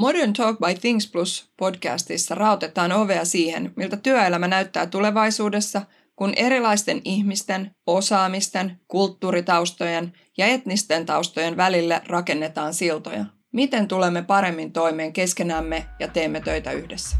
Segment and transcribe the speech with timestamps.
[0.00, 5.82] Modern Talk by Things Plus podcastissa rautetaan ovea siihen, miltä työelämä näyttää tulevaisuudessa,
[6.16, 13.24] kun erilaisten ihmisten, osaamisten, kulttuuritaustojen ja etnisten taustojen välille rakennetaan siltoja.
[13.52, 17.16] Miten tulemme paremmin toimeen keskenämme ja teemme töitä yhdessä?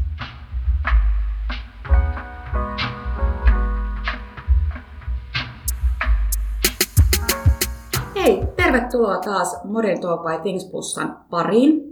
[8.15, 11.90] Hei, tervetuloa taas Modern Talk by Things Plusan pariin.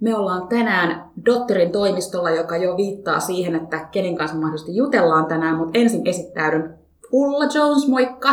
[0.00, 5.56] Me ollaan tänään Dotterin toimistolla, joka jo viittaa siihen, että kenen kanssa mahdollisesti jutellaan tänään,
[5.56, 6.74] mutta ensin esittäydyn
[7.12, 8.28] Ulla Jones, moikka,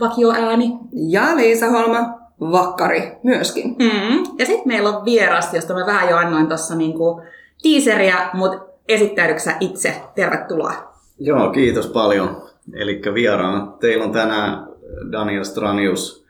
[0.00, 0.78] vakioääni.
[0.92, 3.76] Ja Liisa Holma, vakkari myöskin.
[3.78, 4.24] Mm.
[4.38, 7.22] Ja sitten meillä on vieras, josta mä vähän jo annoin tuossa niinku
[7.62, 10.02] tiiseriä, mutta esittäydyksä itse?
[10.14, 10.92] Tervetuloa.
[11.18, 12.42] Joo, kiitos paljon.
[12.74, 14.66] Eli vieraana teillä on tänään
[15.12, 16.26] Daniel Stranius,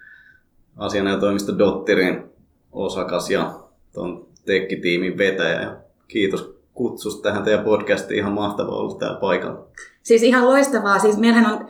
[0.77, 2.25] asianajotoimisto Dotterin
[2.73, 3.53] osakas ja
[3.95, 5.61] tuon tekkitiimin vetäjä.
[5.61, 5.77] Ja
[6.09, 8.19] kiitos kutsusta tähän teidän podcastiin.
[8.19, 9.67] Ihan mahtavaa olla täällä paikalla.
[10.03, 10.99] Siis ihan loistavaa.
[10.99, 11.69] Siis meillähän on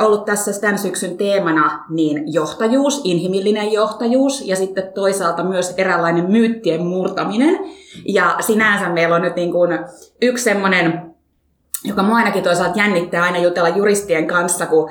[0.00, 6.86] ollut tässä tämän syksyn teemana niin johtajuus, inhimillinen johtajuus ja sitten toisaalta myös eräänlainen myyttien
[6.86, 7.58] murtaminen.
[8.06, 9.78] Ja sinänsä meillä on nyt niin kuin
[10.22, 11.07] yksi semmoinen
[11.84, 14.90] joka mua ainakin toisaalta jännittää aina jutella juristien kanssa, kun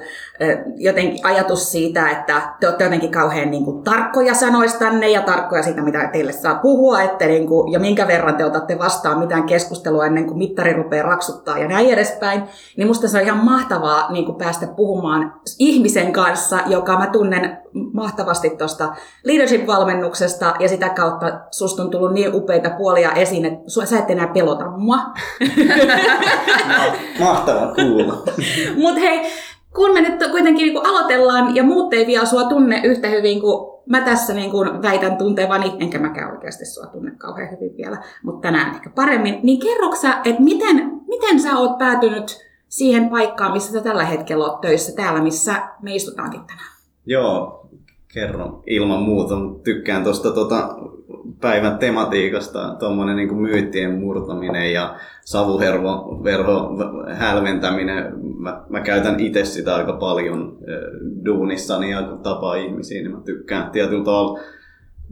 [0.75, 5.81] jotenkin ajatus siitä, että te olette jotenkin kauhean niin kuin, tarkkoja sanoistanne ja tarkkoja siitä,
[5.81, 10.05] mitä teille saa puhua, että, niin kuin, ja minkä verran te otatte vastaan mitään keskustelua
[10.05, 12.43] ennen kuin mittari rupeaa raksuttaa ja näin edespäin,
[12.77, 17.57] niin musta se on ihan mahtavaa niin kuin päästä puhumaan ihmisen kanssa, joka mä tunnen
[17.93, 23.99] mahtavasti tuosta leadership-valmennuksesta ja sitä kautta susta on tullut niin upeita puolia esiin, että sä
[23.99, 24.97] et enää pelota mua.
[27.19, 28.23] Mahtavaa kuulla.
[28.81, 29.31] Mutta hei,
[29.75, 33.41] kun me nyt kuitenkin niin kuin aloitellaan ja muut ei vielä sua tunne yhtä hyvin
[33.41, 37.97] kuin mä tässä niin kuin väitän tuntevani, enkä mäkään oikeasti sua tunne kauhean hyvin vielä,
[38.23, 43.71] mutta tänään ehkä paremmin, niin kerroksä, että miten, miten sä oot päätynyt siihen paikkaan, missä
[43.71, 46.69] sä tällä hetkellä oot töissä täällä, missä me istutaankin tänään?
[47.05, 47.67] Joo,
[48.13, 49.35] kerron ilman muuta.
[49.63, 50.77] Tykkään tuosta tota,
[51.41, 54.95] päivän tematiikasta, tuommoinen niin myyttien murtaminen ja
[55.25, 56.69] savuhervo verho
[57.13, 58.13] hälventäminen.
[58.39, 60.57] Mä, mä käytän itse sitä aika paljon
[61.25, 64.39] duunissani ja kun tapaa ihmisiä, niin mä tykkään tietyllä tavalla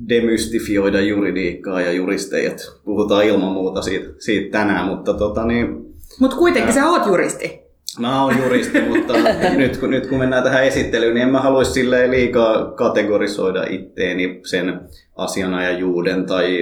[0.10, 2.52] demystifioida juridiikkaa ja juristeja.
[2.86, 5.96] Puhutaan ilman muuta siitä, siitä tänään, mutta tota niin...
[6.20, 7.65] Mutta kuitenkin ää, sä oot juristi.
[8.00, 9.14] Mä oon juristi, mutta
[9.58, 14.80] nyt, kun, nyt kun mennään tähän esittelyyn, niin en mä haluaisi liikaa kategorisoida itteeni sen
[15.16, 16.60] asianajajuuden tai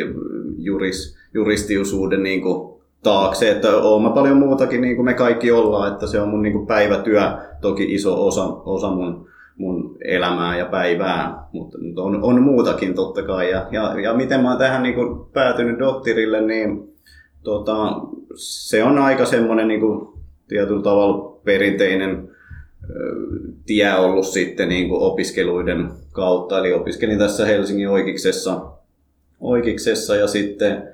[0.58, 5.94] juris, juristiusuuden niin kuin taakse, että oon mä paljon muutakin niin kuin me kaikki ollaan,
[5.94, 7.22] että se on mun niin kuin päivätyö,
[7.62, 9.28] toki iso osa, osa mun,
[9.58, 13.52] mun elämää ja päivää, mutta on, on muutakin totta kai.
[13.52, 16.94] Ja, ja, ja miten mä oon tähän niin kuin päätynyt Dottirille, niin
[17.44, 18.02] tota,
[18.36, 20.13] se on aika semmoinen niin kuin
[20.54, 22.30] tietyllä tavalla perinteinen
[23.66, 26.60] tie ollut sitten niin kuin opiskeluiden kautta.
[26.60, 28.62] Eli opiskelin tässä Helsingin oikeiksessa,
[29.40, 30.90] oikeiksessa ja sitten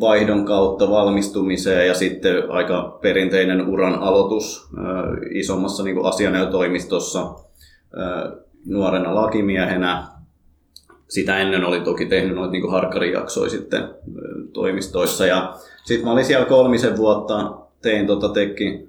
[0.00, 4.68] vaihdon kautta valmistumiseen ja sitten aika perinteinen uran aloitus
[5.30, 7.34] isommassa niin asianajotoimistossa
[8.66, 10.06] nuorena lakimiehenä.
[11.08, 13.88] Sitä ennen oli toki tehnyt noita niin harkkarijaksoja sitten
[14.52, 15.54] toimistoissa ja
[15.84, 18.88] sitten mä olin siellä kolmisen vuotta tein tota tekki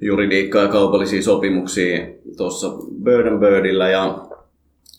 [0.00, 2.68] juridiikkaa ja kaupallisia sopimuksia tuossa
[3.02, 4.18] Bird Birdillä ja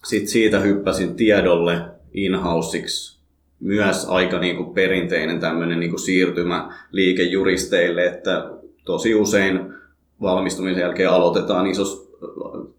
[0.06, 1.82] sitten siitä hyppäsin tiedolle
[2.14, 3.22] in-houseiksi
[3.60, 8.50] myös aika niinku perinteinen tämmöinen niinku siirtymä liikejuristeille, että
[8.86, 9.74] tosi usein
[10.22, 12.12] valmistumisen jälkeen aloitetaan isos,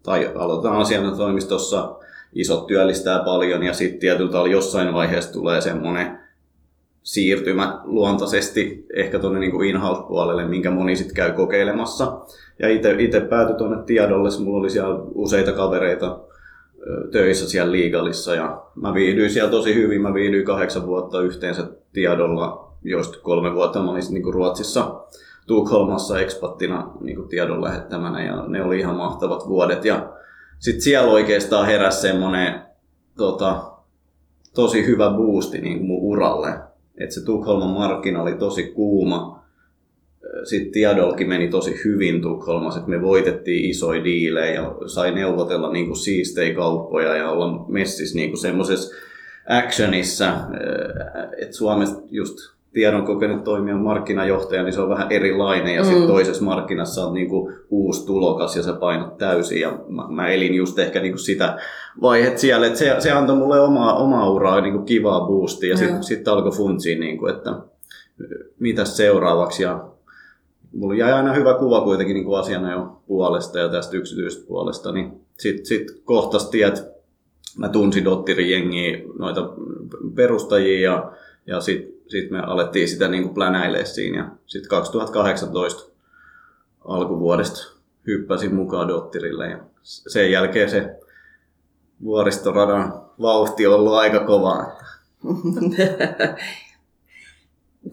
[0.03, 1.95] tai aloitetaan asiantoimistossa,
[2.33, 6.22] isot työllistää paljon ja sitten tietyllä jossain vaiheessa tulee semmoinen
[7.03, 12.17] siirtymä luontaisesti ehkä tuonne niin in-house-puolelle, minkä moni sitten käy kokeilemassa.
[12.59, 12.69] Ja
[12.99, 16.19] itse päätyi tuonne tiedolle, mulla oli siellä useita kavereita
[17.11, 20.01] töissä siellä liigalissa ja mä viihdyin siellä tosi hyvin.
[20.01, 25.01] Mä viihdyin kahdeksan vuotta yhteensä tiedolla, joista kolme vuotta mä olin niin Ruotsissa
[25.47, 29.85] Tukholmassa ekspattina niin tiedon lähettämänä ja ne oli ihan mahtavat vuodet.
[29.85, 30.13] Ja
[30.59, 32.61] sitten siellä oikeastaan heräsi semmoinen
[33.17, 33.63] tota,
[34.55, 36.59] tosi hyvä boosti niin mun uralle
[36.97, 39.43] että se Tukholman markkina oli tosi kuuma.
[40.43, 45.85] Sitten Tiadolki meni tosi hyvin Tukholmassa, että me voitettiin isoja diilejä ja sai neuvotella niin
[45.85, 48.95] kuin siistejä kauppoja ja olla messissä niin semmoisessa
[49.49, 50.33] actionissa,
[51.37, 55.75] että Suomessa just tiedon kokenut toimijan markkinajohtaja, niin se on vähän erilainen.
[55.75, 55.87] Ja mm.
[55.87, 59.61] sitten toisessa markkinassa on niinku uusi tulokas ja sä painat täysin.
[59.61, 61.57] Ja mä, mä elin just ehkä niinku sitä
[62.01, 65.69] vaihetta siellä, että se, se antoi mulle omaa, omaa uraa niinku kivaa boostia.
[65.69, 67.55] Ja sitten sit alkoi funtsiin, niinku, että
[68.59, 69.63] mitä seuraavaksi.
[69.63, 69.83] Ja
[70.73, 75.11] mulla jäi aina hyvä kuva kuitenkin niin asiana jo puolesta ja tästä yksityisestä puolesta, niin
[75.37, 76.83] sitten sit kohtas tiet,
[77.57, 79.49] mä tunsin Dottirin jengiä, noita
[80.15, 81.11] perustajia ja,
[81.47, 83.33] ja sitten sit me alettiin sitä niin kuin
[83.85, 85.91] siinä ja sitten 2018
[86.85, 87.73] alkuvuodesta
[88.07, 90.99] hyppäsin mukaan Dottirille ja sen jälkeen se
[92.03, 94.79] vuoristoradan vauhti on ollut aika kovaa.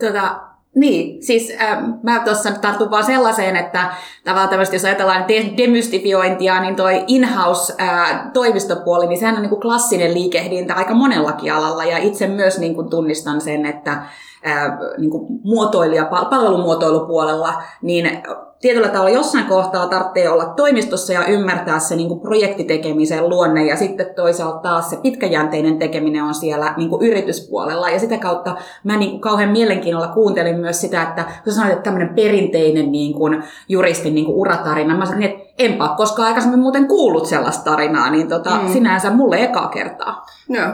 [0.01, 3.91] tota, niin, siis äh, mä tuossa tartun vaan sellaiseen, että
[4.25, 9.61] tavallaan jos ajatellaan de- demystifiointia, niin toi in-house äh, toimistopuoli, niin sehän on niin kuin
[9.61, 15.11] klassinen liikehdintä aika monellakin alalla, ja itse myös niin kuin tunnistan sen, että äh, niin
[15.11, 18.23] kuin muotoilija, palvelumuotoilupuolella, niin
[18.61, 23.77] tietyllä tavalla jossain kohtaa tarvitsee olla toimistossa ja ymmärtää se niin kuin projektitekemisen luonne ja
[23.77, 28.97] sitten toisaalta taas se pitkäjänteinen tekeminen on siellä niin kuin yrityspuolella ja sitä kautta mä
[28.97, 33.43] niin kuin kauhean mielenkiinnolla kuuntelin myös sitä, että kun sanoit, että tämmöinen perinteinen niin kuin
[33.69, 38.11] juristin niin kuin uratarina, mä sanoin, että enpä ole koskaan aikaisemmin muuten kuullut sellaista tarinaa,
[38.11, 38.69] niin tota, mm.
[38.69, 40.27] sinänsä mulle ekaa kertaa.
[40.49, 40.73] Joo.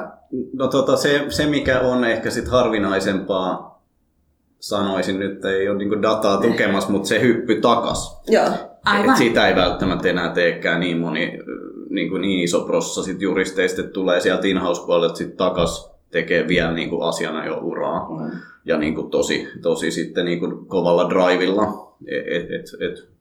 [0.52, 3.75] No tota, se, se, mikä on ehkä sit harvinaisempaa
[4.60, 8.22] sanoisin nyt, ei ole niin dataa tukemassa, mutta se hyppy takas.
[8.28, 8.48] Joo.
[8.84, 9.10] Aivan.
[9.10, 11.38] Et sitä ei välttämättä enää teekään niin moni
[11.90, 16.72] niin, kuin niin iso prossa sit juristeista, että tulee sieltä in-house-puolelta sit takas tekee vielä
[16.72, 18.08] niin kuin asiana jo uraa.
[18.10, 18.30] Mm.
[18.64, 21.96] Ja niin kuin tosi, tosi sitten niin kuin kovalla drivilla.
[22.06, 23.16] Et, et, et,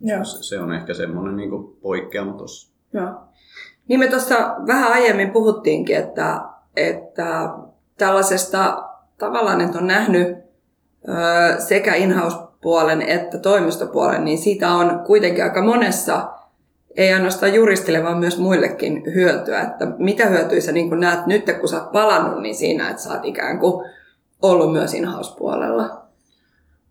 [0.00, 0.24] Joo.
[0.24, 2.72] Se on ehkä semmoinen niin kuin poikkeama tuossa.
[2.92, 3.10] Joo.
[3.88, 6.40] Niin me tuossa vähän aiemmin puhuttiinkin, että,
[6.76, 7.50] että
[7.98, 8.89] tällaisesta
[9.20, 10.36] tavallaan, että on nähnyt
[11.58, 16.30] sekä in-house-puolen että toimistopuolen, niin siitä on kuitenkin aika monessa,
[16.96, 19.60] ei ainoastaan juristille, vaan myös muillekin hyötyä.
[19.60, 23.12] Että mitä hyötyä sä niin näet nyt, kun sä oot palannut, niin siinä, että sä
[23.12, 23.90] oot ikään kuin
[24.42, 26.02] ollut myös in-house-puolella?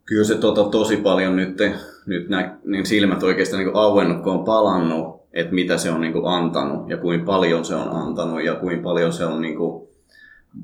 [0.05, 1.57] Kyllä se tota, tosi paljon nyt,
[2.05, 6.25] nyt nä, niin silmät oikeastaan niin auennut, kun on palannut, että mitä se on niin
[6.25, 9.88] antanut ja kuinka paljon se on antanut ja kuinka paljon se on niin kuin,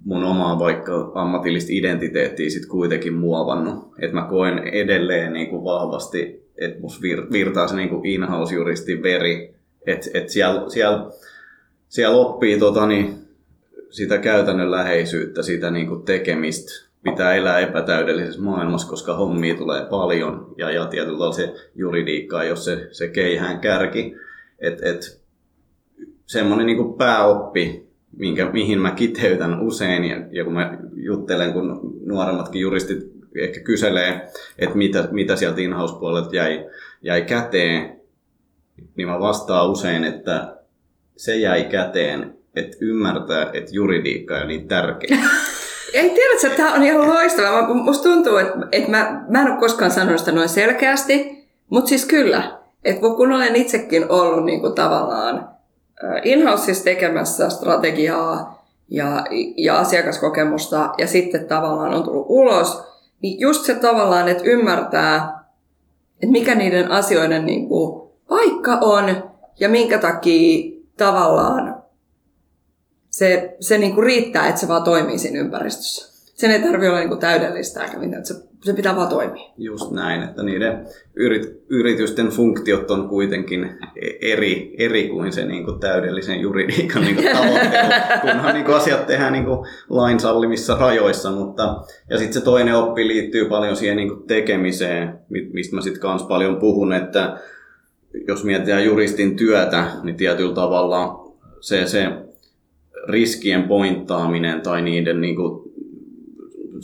[0.06, 3.94] mun omaa vaikka ammatillista identiteettiä sit kuitenkin muovannut.
[4.00, 9.04] Että mä koen edelleen niin kuin vahvasti, että mus vir, virtaa se niin kuin in-house-juristin
[9.04, 9.56] veri.
[9.88, 11.12] Että et siellä, siellä,
[11.90, 13.14] siellä oppii tota, niin,
[13.90, 16.86] sitä käytännönläheisyyttä, sitä niin kuin tekemistä.
[17.04, 22.66] Pitää elää epätäydellisessä maailmassa, koska hommia tulee paljon ja, ja tietyllä tavalla se juridiikka jos
[22.66, 24.16] se, se keihään kärki.
[24.60, 25.22] Et, et,
[26.26, 27.85] semmoinen niin pääoppi,
[28.18, 34.30] minkä, mihin mä kiteytän usein ja, ja kun mä juttelen, kun nuoremmatkin juristit ehkä kyselee,
[34.60, 36.66] että mitä, mitä sieltä in-house-puolelta jäi,
[37.02, 38.02] jäi käteen,
[38.96, 40.58] niin mä vastaan usein, että
[41.18, 45.18] se jäi käteen, että ymmärtää, että juridiikka on niin tärkeä.
[45.94, 47.74] Ei tiedä, että tämä on ihan loistavaa.
[47.74, 52.06] Musta tuntuu, että, että mä, mä en ole koskaan sanonut sitä noin selkeästi, mutta siis
[52.06, 52.60] kyllä.
[52.84, 55.55] Että kun olen itsekin ollut niin kuin tavallaan
[56.24, 56.40] in
[56.84, 59.26] tekemässä strategiaa ja,
[59.58, 62.84] ja asiakaskokemusta ja sitten tavallaan on tullut ulos,
[63.22, 65.44] niin just se tavallaan, että ymmärtää,
[66.14, 71.84] että mikä niiden asioiden niin kuin paikka on ja minkä takia tavallaan
[73.10, 76.15] se, se niin kuin riittää, että se vaan toimii siinä ympäristössä.
[76.36, 79.44] Sen ei tarvitse olla niin kuin täydellistä eikä mitään, että se se pitää vaan toimia.
[79.58, 83.64] Just näin, että niiden yrit, yritysten funktiot on kuitenkin
[83.96, 88.78] e- eri, eri kuin se niin kuin täydellisen juridiikan niin kuin tavoittelu, kunhan niin kuin
[88.78, 91.32] asiat tehdään niin kuin lain sallimissa rajoissa.
[91.32, 95.20] Mutta, ja sitten se toinen oppi liittyy paljon siihen niin kuin tekemiseen,
[95.54, 97.38] mistä mä sitten kanssa paljon puhun, että
[98.28, 102.08] jos mietitään juristin työtä, niin tietyllä tavalla se, se
[103.08, 105.65] riskien pointtaaminen tai niiden niin kuin,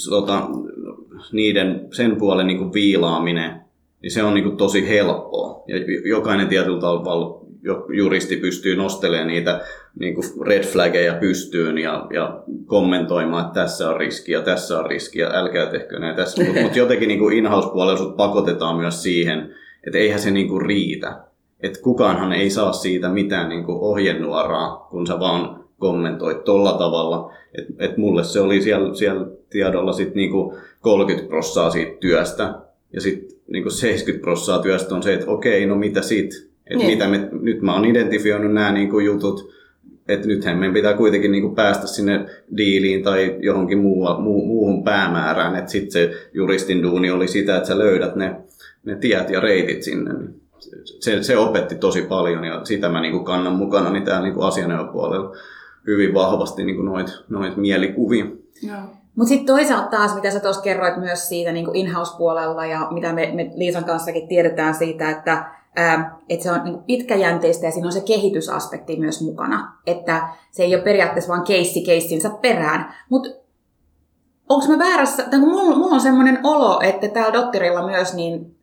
[0.10, 0.48] tota,
[1.32, 3.62] niiden, sen puolen niin kuin viilaaminen,
[4.02, 5.64] niin se on niin kuin tosi helppoa.
[5.68, 5.76] Ja
[6.10, 7.42] jokainen tietyllä tavalla
[7.94, 9.62] juristi pystyy nostelemaan niitä
[10.00, 14.86] niin kuin red flaggeja pystyyn ja, ja kommentoimaan, että tässä on riski ja tässä on
[14.86, 16.44] riski ja älkää tehkö näin tässä.
[16.44, 19.56] Mutta mut jotenkin niin in-house-puolella pakotetaan myös siihen,
[19.88, 21.20] että eihän se niin kuin riitä.
[21.64, 27.34] Että kukaanhan ei saa siitä mitään niin kuin ohjenuoraa, kun sä vaan kommentoit tolla tavalla.
[27.58, 32.56] Että et mulle se oli siellä, siellä tiedolla sit niinku 30 prossaa siitä työstä.
[32.94, 36.52] Ja sitten niinku 70 prossaa työstä on se, että okei, no mitä sit?
[36.68, 36.90] Et niin.
[36.90, 39.52] mitä me, nyt mä oon identifioinut nämä niinku jutut,
[40.08, 42.26] että nythän meidän pitää kuitenkin niin kuin päästä sinne
[42.58, 47.68] diiliin tai johonkin muu, muu, muuhun päämäärään, että sitten se juristin duuni oli sitä, että
[47.68, 48.36] sä löydät ne,
[48.86, 50.12] ne tiet ja reitit sinne.
[51.00, 54.42] Se, se opetti tosi paljon ja sitä mä niin kuin kannan mukana niin täällä niin
[54.42, 55.36] asianajopuolella
[55.88, 58.26] hyvin vahvasti niin noita noit mielikuvia.
[59.16, 63.32] Mutta sitten toisaalta taas, mitä sä tuossa kerroit myös siitä niin in-house-puolella ja mitä me,
[63.34, 65.46] me Liisan kanssakin tiedetään siitä, että
[65.76, 69.78] ää, että se on niin pitkäjänteistä ja siinä on se kehitysaspekti myös mukana.
[69.86, 72.94] Että se ei ole periaatteessa vain keissi keissinsä perään.
[73.10, 73.41] Mutta
[74.52, 78.56] onko mä väärässä, tai mulla, mulla on semmoinen olo, että täällä Dotterilla myös niin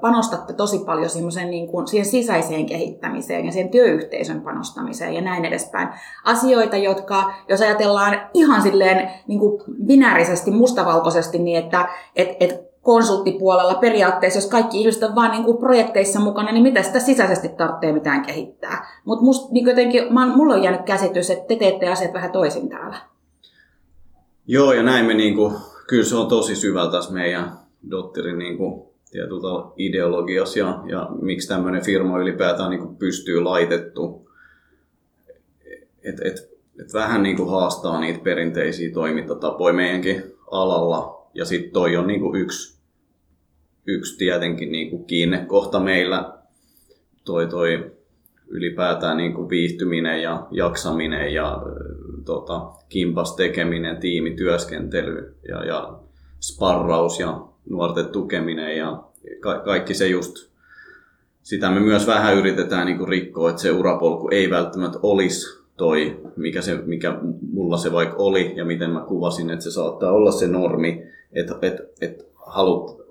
[0.00, 1.10] panostatte tosi paljon
[1.50, 5.88] niin kuin, siihen sisäiseen kehittämiseen ja siihen työyhteisön panostamiseen ja näin edespäin.
[6.24, 13.74] Asioita, jotka, jos ajatellaan ihan silleen niin kuin binäärisesti, mustavalkoisesti, niin että et, et konsulttipuolella
[13.74, 17.92] periaatteessa, jos kaikki ihmiset on vain niin kuin projekteissa mukana, niin mitä sitä sisäisesti tarvitsee
[17.92, 18.86] mitään kehittää.
[19.04, 22.96] Mutta niin mulla on jäänyt käsitys, että te teette asiat vähän toisin täällä.
[24.48, 25.52] Joo, ja näin me niinku,
[25.88, 27.52] kyllä se on tosi syvällä tässä meidän
[27.90, 34.30] Dotterin niinku, tietyllä ideologiassa ja, ja miksi tämmöinen firma ylipäätään niinku pystyy laitettu.
[36.02, 41.28] Et, et, et vähän niinku haastaa niitä perinteisiä toimintatapoja meidänkin alalla.
[41.34, 42.78] Ja sitten toi on niinku yksi,
[43.86, 46.32] yksi tietenkin niinku kiinnekohta meillä,
[47.24, 47.92] toi, toi
[48.48, 51.62] ylipäätään niinku viihtyminen ja jaksaminen ja
[52.26, 55.98] tota, kimpas tekeminen, tiimityöskentely ja, ja
[56.40, 59.02] sparraus ja nuorten tukeminen ja
[59.40, 60.50] ka- kaikki se just,
[61.42, 66.62] sitä me myös vähän yritetään niin rikkoa, että se urapolku ei välttämättä olisi toi, mikä,
[66.62, 67.18] se, mikä
[67.52, 71.02] mulla se vaikka oli ja miten mä kuvasin, että se saattaa olla se normi,
[71.32, 73.06] että et, et halut,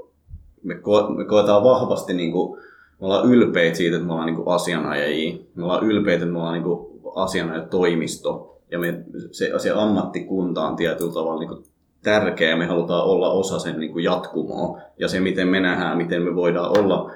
[0.63, 2.59] me, ko- me koetaan vahvasti, niin kuin,
[3.01, 6.63] me ollaan ylpeitä siitä, että me ollaan niin asianajajia, me ollaan ylpeitä, että me ollaan
[6.63, 11.63] niin asianajatoimisto, ja me, se, se ammattikunta on tietyllä tavalla niin kuin
[12.03, 14.79] tärkeä ja me halutaan olla osa sen niin kuin jatkumoa.
[14.99, 17.11] Ja se, miten me nähdään, miten me voidaan olla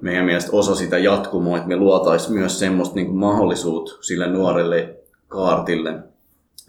[0.00, 4.96] meidän mielestä osa sitä jatkumoa, että me luotaisiin myös semmoista niin kuin mahdollisuutta sille nuorelle
[5.28, 5.98] kaartille,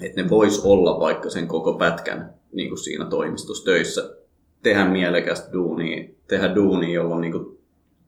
[0.01, 4.09] että ne vois olla vaikka sen koko pätkän niin kuin siinä toimistossa töissä,
[4.63, 7.59] tehdä mielekästä duunia, tehdä duunia, jolla on niin kuin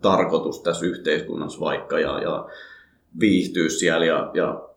[0.01, 2.47] tarkoitus tässä yhteiskunnassa vaikka ja, ja
[3.19, 4.68] viihtyä siellä ja, ja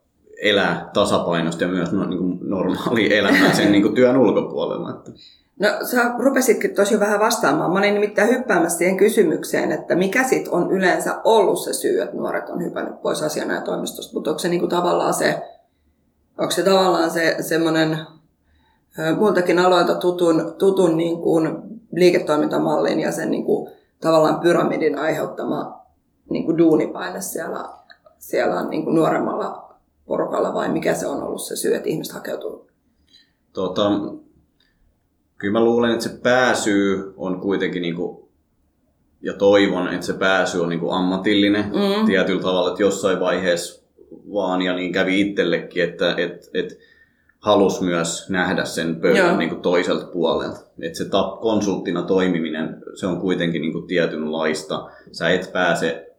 [0.43, 4.91] elää tasapainosta ja myös no, niin normaali elämää sen niin kuin työn ulkopuolella.
[4.91, 5.11] Että.
[5.61, 7.73] No sä rupesitkin tosi vähän vastaamaan.
[7.73, 12.17] Mä olin nimittäin hyppäämässä siihen kysymykseen, että mikä sit on yleensä ollut se syy, että
[12.17, 15.43] nuoret on hypännyt pois asiana ja toimistosta, mutta onko se niin kuin tavallaan se,
[16.39, 17.99] onko se tavallaan se semmoinen
[19.19, 21.51] muiltakin aloilta tutun, tutun niin kuin
[21.93, 25.83] liiketoimintamallin ja sen niin kuin, tavallaan pyramidin aiheuttama
[26.31, 27.65] niin kuin duunipaine siellä,
[28.19, 29.72] siellä niin kuin nuoremmalla
[30.07, 32.71] porukalla vai mikä se on ollut se syy, että ihmiset hakeutuu?
[33.53, 33.91] Tota,
[35.39, 38.29] kyllä mä luulen, että se pääsy on kuitenkin niin kuin,
[39.21, 42.07] ja toivon, että se pääsy on niin kuin ammatillinen mm.
[42.07, 43.83] tietyllä tavalla, että jossain vaiheessa
[44.33, 46.79] vaan ja niin kävi itsellekin, että et, et
[47.39, 50.61] halus myös nähdä sen pöydän niin kuin toiselta puolelta.
[50.81, 54.91] Että se tap, konsulttina toimiminen, se on kuitenkin niin kuin tietynlaista.
[55.13, 56.17] Sä et pääse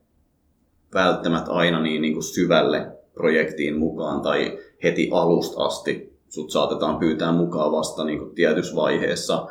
[0.94, 7.32] välttämättä aina niin, niin kuin syvälle projektiin mukaan tai heti alusta asti sut saatetaan pyytää
[7.32, 9.48] mukaan vasta niin kuin tietyssä vaiheessa.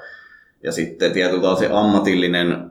[0.63, 2.71] Ja sitten tietyllä se ammatillinen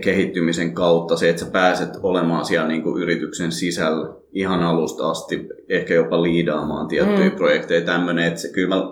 [0.00, 5.48] kehittymisen kautta se, että sä pääset olemaan siellä niin kuin yrityksen sisällä ihan alusta asti,
[5.68, 7.36] ehkä jopa liidaamaan tiettyjä mm.
[7.36, 8.82] projekteja tämmöinen, että se, kyllä mä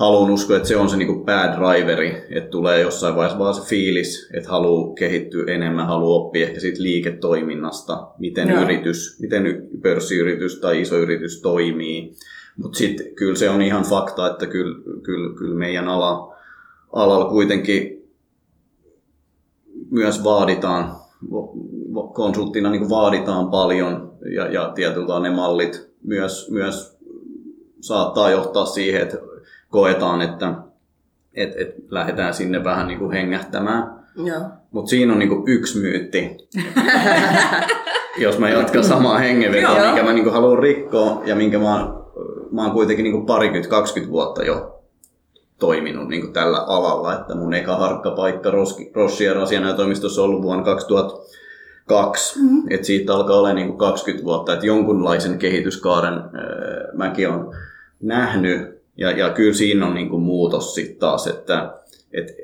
[0.00, 3.62] haluan uskoa, että se on se niin bad driveri, että tulee jossain vaiheessa vaan se
[3.62, 8.62] fiilis, että haluaa kehittyä enemmän, haluaa oppia ehkä siitä liiketoiminnasta, miten no.
[8.62, 12.14] yritys, miten pörssiyritys tai iso yritys toimii.
[12.56, 16.36] Mutta sitten kyllä se on ihan fakta, että kyllä, kyllä, kyllä meidän ala,
[16.92, 18.08] alalla kuitenkin
[19.90, 20.96] myös vaaditaan,
[22.12, 26.98] konsulttina niin vaaditaan paljon ja, ja tietyllä ne mallit myös, myös
[27.80, 29.29] saattaa johtaa siihen, että
[29.70, 30.54] koetaan, että
[31.34, 34.00] et, et lähdetään sinne vähän niin kuin hengähtämään.
[34.70, 36.36] Mutta siinä on niin kuin yksi myytti.
[38.18, 42.10] Jos mä jatkan samaa hengenvetoa, minkä mä niin kuin haluan rikkoa ja minkä mä oon,
[42.50, 44.80] mä oon kuitenkin niin kuin parikymmentä, 20 vuotta jo
[45.58, 47.14] toiminut niin kuin tällä alalla.
[47.14, 48.52] Että mun eka harkkapaikka
[48.94, 52.38] Rossier asianajotoimistossa on ollut vuonna 2002.
[52.38, 52.62] Mm-hmm.
[52.70, 56.22] Et siitä alkaa olla niin kuin 20 vuotta, että jonkunlaisen kehityskaaren äh,
[56.92, 57.54] mäkin on
[58.02, 58.79] nähnyt.
[58.96, 61.74] Ja, ja kyllä siinä on niin kuin muutos sitten taas, että
[62.12, 62.36] et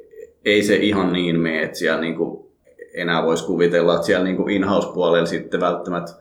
[0.44, 2.46] ei se ihan niin mene, että siellä niin kuin
[2.94, 6.12] enää voisi kuvitella, että siellä niin in-house-puolella sitten välttämättä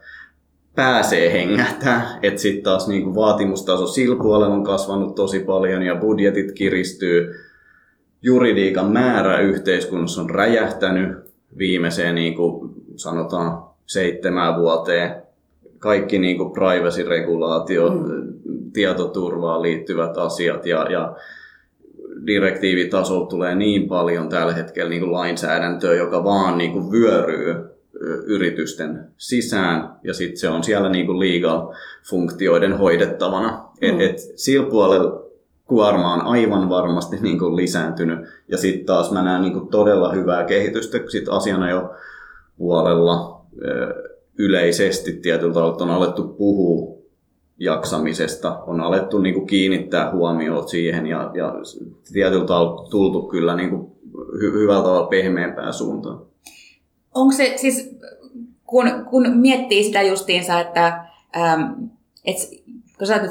[0.76, 2.20] pääsee hengähtää.
[2.24, 7.36] Että sitten taas niin kuin vaatimustaso sillä puolella on kasvanut tosi paljon ja budjetit kiristyy.
[8.22, 11.18] Juridiikan määrä yhteiskunnassa on räjähtänyt
[11.58, 15.16] viimeiseen niin kuin sanotaan seitsemään vuoteen.
[15.80, 18.34] Kaikki niin kuin privacy-regulaatio, mm.
[18.76, 21.16] Tietoturvaan liittyvät asiat ja, ja
[22.26, 27.56] direktiivitasolla tulee niin paljon tällä hetkellä niin kuin lainsäädäntöä, joka vaan niin kuin vyöryy
[28.26, 33.70] yritysten sisään ja sitten se on siellä niin kuin legal-funktioiden hoidettavana.
[33.82, 33.90] Mm.
[33.90, 35.22] Et, et sillä puolella
[35.66, 40.12] kuorma on aivan varmasti niin kuin lisääntynyt ja sitten taas mä näen niin kuin todella
[40.12, 41.94] hyvää kehitystä sit asiana jo
[42.58, 43.42] puolella
[44.38, 46.95] yleisesti tietyllä tavalla on alettu puhua
[47.60, 51.54] jaksamisesta, on alettu niin kuin kiinnittää huomioon siihen ja, ja
[52.14, 56.22] tietyllä tavalla tultu kyllä niin kuin hy- hyvällä tavalla pehmeämpään suuntaan.
[57.14, 57.98] Onko se siis,
[58.66, 61.06] kun, kun miettii sitä justiinsa, että
[61.38, 61.62] ähm,
[62.26, 62.38] et,
[62.98, 63.22] kun sä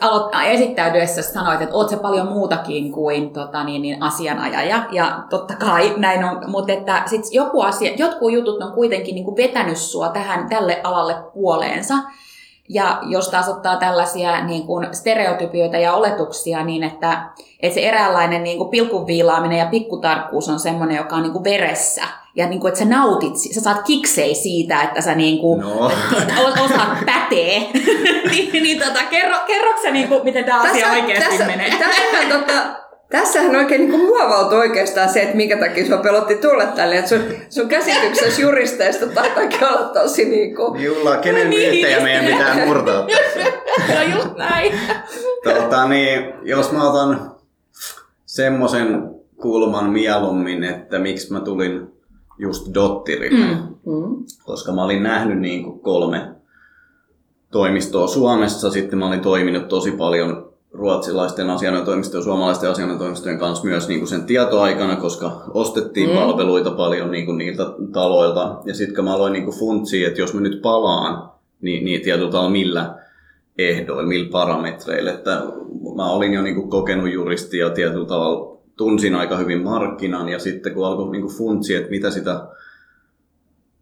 [0.00, 5.54] aloit esittäytyessä sanoit, että oot se paljon muutakin kuin tota, niin, niin asianajaja, ja totta
[5.54, 9.76] kai näin on, mutta että sit joku asia, jotkut jutut on kuitenkin niin kuin vetänyt
[9.76, 11.94] sua tähän, tälle alalle puoleensa,
[12.68, 17.22] ja jos taas ottaa tällaisia niin kuin stereotypioita ja oletuksia, niin että,
[17.60, 22.02] että se eräänlainen niin kuin pilkunviilaaminen ja pikkutarkkuus on semmoinen, joka on niin kuin veressä.
[22.34, 25.90] Ja niin kuin, että sä nautit, sä saat kiksei siitä, että sä niin kuin, no.
[26.64, 27.70] osaat pätee.
[28.30, 31.70] niin, niin tota, kerro, kerro sä niin kuin, miten tämä asia oikeasti tässä, menee?
[31.70, 36.98] Tässähän, tota, tässähän oikein niin muovautui oikeastaan se, että minkä takia sua pelotti tulla tälle.
[36.98, 40.82] Että sun, sun käsityksessä juristeista taitaakin olla tosi niin kuin...
[40.82, 41.70] Julla, kenen niin.
[41.70, 43.50] myyttejä meidän pitää murtaa tässä?
[43.94, 44.72] no just näin.
[45.44, 47.30] tota, niin, jos mä otan
[48.26, 51.98] semmoisen kulman mieluummin, että miksi mä tulin
[52.38, 53.54] just Dottirille.
[53.54, 53.92] Mm.
[53.92, 54.24] Mm.
[54.44, 56.28] Koska mä olin nähnyt niin kuin kolme
[57.50, 58.70] toimistoa Suomessa.
[58.70, 64.08] Sitten mä olin toiminut tosi paljon ruotsilaisten asianajotoimistojen ja suomalaisten asianajotoimistojen kanssa myös niin kuin
[64.08, 66.16] sen tietoaikana, koska ostettiin mm.
[66.16, 68.60] palveluita paljon niin kuin niiltä taloilta.
[68.64, 72.00] Ja sitten kun mä aloin niin kuin funtsia, että jos mä nyt palaan, niin, niin
[72.00, 72.94] tietyllä tavalla millä
[73.58, 75.10] ehdoilla, millä parametreilla.
[75.10, 75.42] Että
[75.96, 80.38] mä olin jo niin kuin kokenut juristia ja tietyllä tavalla tunsin aika hyvin markkinan ja
[80.38, 82.40] sitten kun alkoi niin funtsia, että mitä sitä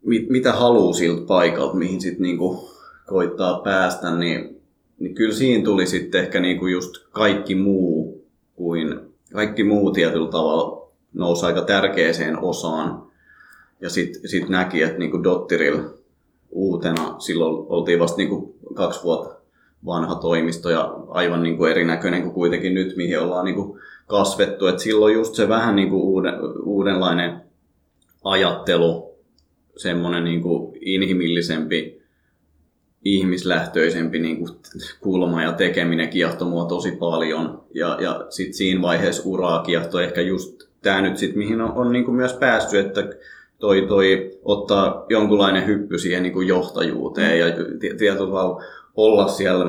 [0.07, 2.39] mit, mitä haluaa siltä paikalta, mihin sitten niin
[3.07, 4.56] koittaa päästä, niin,
[4.99, 9.01] niin kyllä siinä tuli sitten ehkä niin kuin just kaikki muu kuin
[9.33, 13.03] kaikki muu tietyllä tavalla nousi aika tärkeäseen osaan.
[13.81, 15.83] Ja sitten sit näki, että niin Dottirilla
[16.51, 19.37] uutena, silloin oltiin vasta niin kuin kaksi vuotta
[19.87, 24.67] vanha toimisto ja aivan niin kuin erinäköinen kuin kuitenkin nyt, mihin ollaan niin kuin kasvettu.
[24.67, 27.41] Et silloin just se vähän niin kuin uuden, uudenlainen
[28.25, 29.15] ajattelu,
[29.77, 31.96] semmoinen niin kuin inhimillisempi,
[33.15, 34.51] ihmislähtöisempi niin kuin
[35.01, 37.63] kulma ja tekeminen kiehtoi mua tosi paljon.
[37.75, 41.93] Ja, ja sitten siinä vaiheessa uraa kiehtoi ehkä just tämä nyt sitten, mihin on, on
[41.93, 43.09] niin kuin myös päässyt, että
[43.59, 47.47] toi, toi ottaa jonkunlainen hyppy siihen niin kuin johtajuuteen ja
[47.81, 48.63] tietyllä tavalla
[48.97, 49.65] olla siellä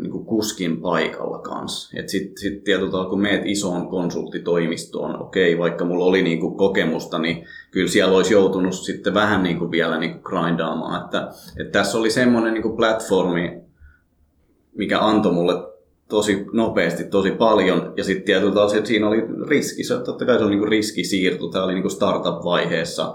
[0.00, 1.96] niin kuin kuskin paikalla kanssa.
[2.06, 7.18] Sitten sit tietyllä tavalla, kun meet isoon konsulttitoimistoon, okei, vaikka mulla oli niin kuin kokemusta,
[7.18, 11.04] niin kyllä siellä olisi joutunut sitten vähän niin kuin vielä niin kuin grindaamaan.
[11.04, 11.30] Että,
[11.60, 13.60] että tässä oli semmoinen niin kuin platformi,
[14.74, 15.54] mikä antoi mulle
[16.08, 17.92] tosi nopeasti tosi paljon.
[17.96, 19.84] Ja sitten tietyllä tavalla että siinä oli riski.
[19.84, 21.48] Se, totta kai se oli niin kuin riski siirto.
[21.48, 23.14] Tämä oli niin kuin startup-vaiheessa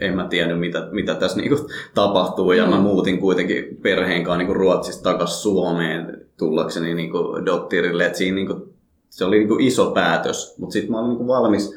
[0.00, 2.52] en mä tiennyt, mitä, mitä tässä niinku tapahtuu.
[2.52, 2.70] Ja mm.
[2.70, 8.06] mä muutin kuitenkin perheen kanssa niinku Ruotsista takaisin Suomeen tullakseni niinku Dottirille.
[8.06, 8.74] Et siinä niinku,
[9.08, 11.74] se oli niinku iso päätös, mutta sitten mä olin niinku valmis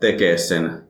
[0.00, 0.82] tekemään sen.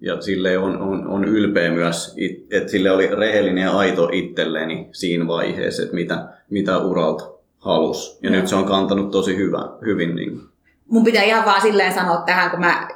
[0.00, 2.16] Ja sille on, on, on ylpeä myös,
[2.50, 8.18] että sille oli rehellinen ja aito itselleni siinä vaiheessa, että mitä, mitä uralta halus.
[8.22, 8.36] Ja mm.
[8.36, 10.16] nyt se on kantanut tosi hyvä, hyvin.
[10.16, 10.40] Niin
[10.90, 12.88] mun pitää ihan vaan silleen sanoa tähän, kun mä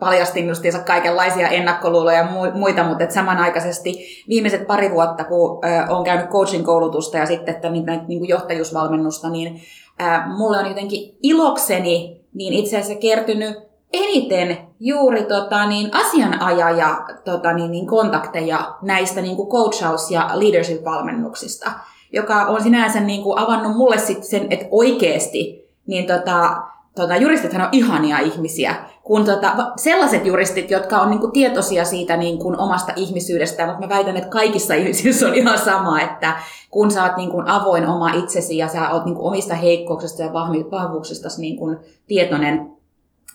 [0.00, 6.30] paljastin justiinsa kaikenlaisia ennakkoluuloja ja muita, mutta et samanaikaisesti viimeiset pari vuotta, kun olen käynyt
[6.30, 9.60] coaching-koulutusta ja sitten että näitä niin johtajuusvalmennusta, niin
[9.98, 13.56] ää, mulle on jotenkin ilokseni niin itse asiassa kertynyt
[13.92, 21.70] eniten juuri tota, niin, asianajaja tota, niin, niin, kontakteja näistä niin kuin coachaus- ja leadership-valmennuksista,
[22.12, 26.62] joka on sinänsä niin kuin, avannut mulle sitten sen, että oikeasti niin tota,
[26.94, 32.54] tota, juristithan on ihania ihmisiä, kun tota, sellaiset juristit, jotka on niinku tietoisia siitä niinku
[32.58, 36.36] omasta ihmisyydestä, mutta mä väitän, että kaikissa ihmisissä on ihan sama, että
[36.70, 40.32] kun sä oot niinku avoin oma itsesi ja sä oot niinku omista heikkouksista ja
[40.70, 41.76] vahvuuksista niinku
[42.06, 42.72] tietoinen,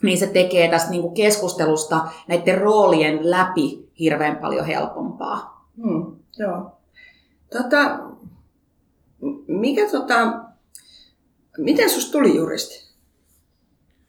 [0.04, 5.68] niin se tekee tästä niinku keskustelusta näiden roolien läpi hirveän paljon helpompaa.
[5.84, 6.72] Hmm, joo.
[7.58, 8.00] Tota,
[9.48, 10.34] mikä tota,
[11.58, 12.89] miten susta tuli juristi?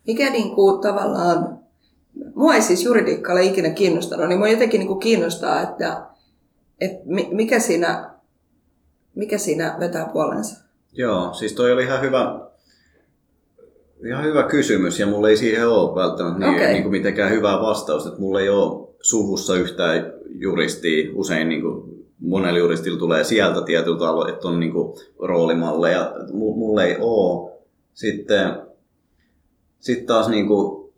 [0.07, 1.59] Mikä niin kuin, tavallaan,
[2.35, 6.03] mua ei siis juridiikka ole ikinä kiinnostanut, niin mua jotenkin niin kuin kiinnostaa, että,
[6.81, 8.11] että mikä siinä,
[9.15, 10.65] mikä siinä vetää puolensa?
[10.93, 12.41] Joo, siis toi oli ihan hyvä,
[14.07, 16.73] ihan hyvä kysymys ja mulla ei siihen ole välttämättä niin, okay.
[16.73, 18.09] niin kuin mitenkään hyvää vastausta.
[18.09, 21.11] Että mulla ei ole suvussa yhtään juristia.
[21.15, 26.15] Usein niin kuin monella juristilla tulee sieltä tietyltä alueelta, että on niin kuin roolimalleja.
[26.33, 27.51] Mulla ei ole.
[27.95, 28.55] Sitten,
[29.81, 30.93] sitten taas niin kuin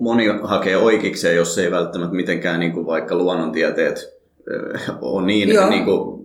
[0.00, 4.22] moni hakee oikeikseen, jos ei välttämättä mitenkään niin kuin vaikka luonnontieteet
[5.00, 6.22] on niin, niin kuin,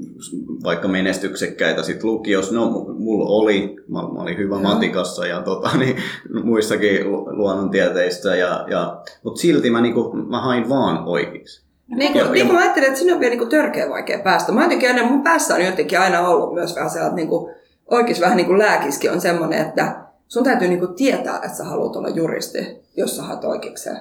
[0.64, 2.56] vaikka menestyksekkäitä sit lukiossa.
[2.56, 4.64] No, mulla oli, mä, mä olin hyvä Joo.
[4.64, 5.96] matikassa ja tota, niin,
[6.44, 11.68] muissakin luonnontieteissä, ja, ja, mutta silti mä, niin kuin, mä hain vaan oikeiksi.
[11.88, 14.20] Niin kuin, ja, niin kuin mä ajattelin, että sinne on vielä niin kuin törkeä vaikea
[14.20, 14.52] päästä.
[14.52, 17.56] Mä jotenkin aina, mun päässä on jotenkin aina ollut myös vähän sellainen, niin kuin,
[17.92, 21.64] oikeus vähän niin kuin lääkiskin on semmoinen, että sun täytyy niin kuin tietää, että sä
[21.64, 22.60] haluat olla juristi,
[22.98, 23.98] jos sä haet oikeikseen.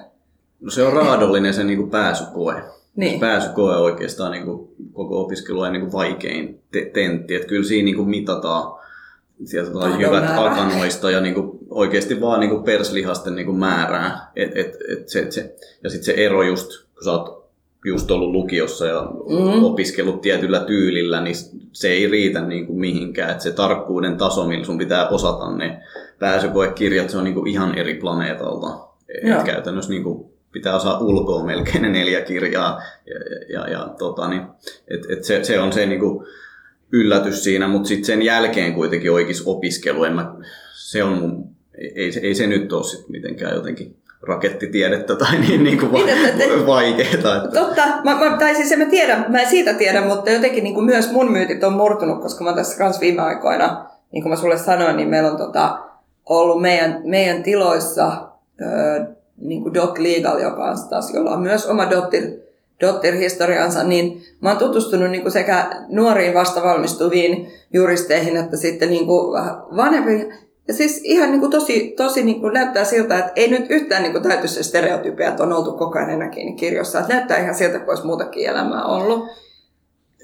[0.61, 2.63] No se on raadollinen se niin kuin pääsykoe.
[2.95, 3.19] Niin.
[3.19, 7.35] Pääsykoe on oikeastaan niin kuin, koko opiskelujen niin kuin vaikein te- tentti.
[7.35, 8.79] Että kyllä siinä niin kuin mitataan
[9.45, 14.31] sieltä tulee jyvät akanoista ja niin kuin oikeasti vaan niin kuin perslihasten niin kuin määrää.
[14.35, 17.46] Et, et, et se, se, ja sitten se ero just, kun sä oot
[17.85, 19.63] just ollut lukiossa ja mm.
[19.63, 21.35] opiskellut tietyllä tyylillä, niin
[21.71, 23.31] se ei riitä niin kuin mihinkään.
[23.31, 25.81] Et se tarkkuuden taso, millä sun pitää osata ne
[26.19, 28.87] pääsykoekirjat, se on niin kuin ihan eri planeetalta.
[29.09, 32.81] Et käytännössä niin kuin pitää osaa ulkoa melkein ne neljä kirjaa.
[33.05, 33.15] Ja,
[33.49, 34.41] ja, ja tota, niin,
[34.87, 36.25] et, et se, se, on se niin kuin
[36.91, 40.35] yllätys siinä, mutta sitten sen jälkeen kuitenkin oikeis opiskelu, en mä,
[40.73, 41.49] se on mun,
[41.95, 47.09] ei, ei se nyt ole sit mitenkään jotenkin rakettitiedettä tai niin, niin kuin va- vaikeaa.
[47.13, 47.59] Että...
[47.59, 50.73] Totta, mä, mä, tai siis en mä tiedä, mä en siitä tiedä, mutta jotenkin niin
[50.73, 54.35] kuin myös mun myytit on murtunut, koska mä tässä kanssa viime aikoina, niin kuin mä
[54.35, 55.79] sulle sanoin, niin meillä on tota,
[56.25, 58.27] ollut meidän, meidän tiloissa
[58.61, 59.05] öö,
[59.37, 62.23] niin kuin Doc Legal, joka on taas, jolla on myös oma dottir,
[62.81, 69.43] dottir-historiansa, niin mä oon tutustunut niin kuin sekä nuoriin vastavalmistuviin juristeihin että sitten niin kuin
[69.75, 70.33] vanhempiin.
[70.67, 74.03] Ja siis ihan niin kuin tosi, tosi niin kuin näyttää siltä, että ei nyt yhtään
[74.03, 76.99] niin kuin täyty se stereotypia, että on oltu koko ajan enäkin kirjossa.
[76.99, 79.27] Että näyttää ihan siltä, kuin olisi muutakin elämää ollut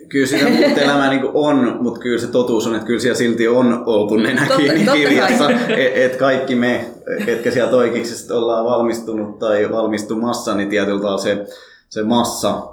[0.09, 3.47] kyllä sitä muuta elämää niin on, mutta kyllä se totuus on, että kyllä siellä silti
[3.47, 5.49] on oltu nenä kiinni kirjassa.
[5.49, 6.85] Että et kaikki me,
[7.25, 11.45] ketkä sieltä oikeiksi ollaan valmistunut tai valmistumassa, niin tietyllä se,
[11.89, 12.67] se massa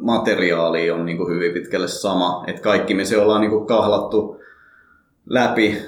[0.00, 2.44] materiaali on niin kuin hyvin pitkälle sama.
[2.46, 4.40] Että kaikki me se ollaan niin kuin kahlattu
[5.26, 5.78] läpi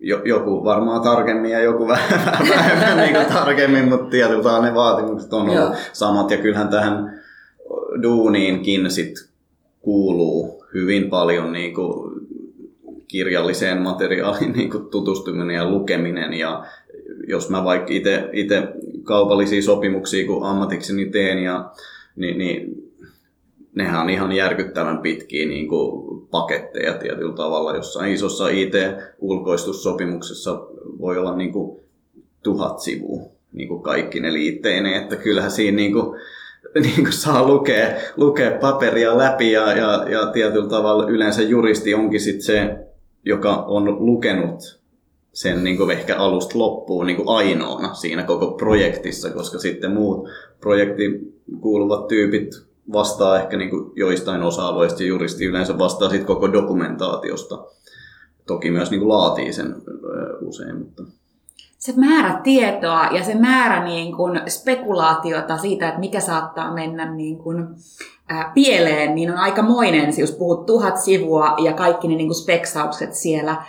[0.00, 5.76] joku varmaan tarkemmin ja joku vähän vähemmän niin tarkemmin, mutta tietyllä ne vaatimukset on ollut
[5.92, 6.30] samat.
[6.30, 7.20] Ja kyllähän tähän
[8.02, 9.28] duuniinkin sit
[9.80, 12.20] kuuluu hyvin paljon niin kuin
[13.08, 16.32] kirjalliseen materiaaliin niin kuin tutustuminen ja lukeminen.
[16.32, 16.64] Ja
[17.28, 17.92] jos mä vaikka
[18.32, 18.62] itse
[19.02, 21.70] kaupallisia sopimuksia kun ammatikseni teen, ja,
[22.16, 22.87] niin, niin
[23.78, 27.76] nehän on ihan järkyttävän pitkiä niin kuin paketteja tietyllä tavalla.
[27.76, 30.60] Jossain isossa IT-ulkoistussopimuksessa
[30.98, 31.80] voi olla niin kuin
[32.42, 36.20] tuhat sivua niin kuin kaikki ne liitteineen, että kyllähän siinä niin kuin,
[36.84, 42.20] niin kuin saa lukea, lukea paperia läpi ja, ja, ja tietyllä tavalla yleensä juristi onkin
[42.20, 42.76] sit se,
[43.24, 44.78] joka on lukenut
[45.32, 50.28] sen niin kuin ehkä alusta loppuun niin kuin ainoana siinä koko projektissa, koska sitten muut
[50.60, 56.52] projektiin kuuluvat tyypit vastaa ehkä niin kuin joistain osa-alueista ja juristi yleensä vastaa sitten koko
[56.52, 57.64] dokumentaatiosta.
[58.46, 59.74] Toki myös niin kuin laatii sen
[60.40, 61.02] usein, mutta
[61.78, 67.38] se määrä tietoa ja se määrä niin kuin spekulaatiota siitä, että mikä saattaa mennä niin
[67.38, 67.66] kuin,
[68.54, 70.12] pieleen, niin on aikamoinen.
[70.12, 73.62] Siis jos puhut tuhat sivua ja kaikki ne niin kuin speksaukset siellä.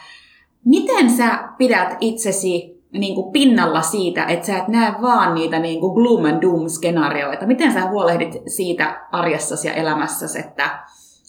[0.66, 5.80] Miten sä pidät itsesi niin kuin pinnalla siitä, että sä et näe vaan niitä niin
[5.80, 7.48] kuin gloom and doom skenaarioita?
[7.48, 10.80] Miten sä huolehdit siitä arjessasi ja elämässäsi, että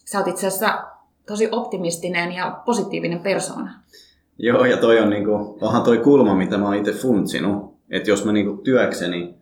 [0.05, 0.85] sä oot itse asiassa
[1.27, 3.75] tosi optimistinen ja positiivinen persoona?
[4.39, 7.75] Joo, ja toi on niinku, onhan toi kulma, mitä mä oon itse funtsinut.
[7.91, 9.35] Että jos mä niinku työkseni